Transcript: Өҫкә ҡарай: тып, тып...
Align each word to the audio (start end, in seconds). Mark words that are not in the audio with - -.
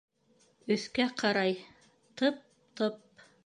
Өҫкә 0.75 1.05
ҡарай: 1.21 1.55
тып, 2.23 2.43
тып... 2.81 3.25